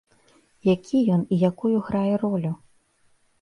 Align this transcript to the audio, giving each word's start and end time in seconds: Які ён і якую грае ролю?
Які 0.75 0.97
ён 1.17 1.21
і 1.35 1.39
якую 1.49 1.77
грае 1.91 2.15
ролю? 2.23 2.51